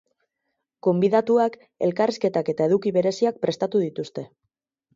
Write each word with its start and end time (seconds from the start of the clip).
Gonbidatuak, 0.87 1.59
elkarrizketak 1.89 2.51
eta 2.55 2.69
eduki 2.71 2.95
bereziak 2.99 3.41
prestatu 3.47 3.87
dituzte. 3.87 4.29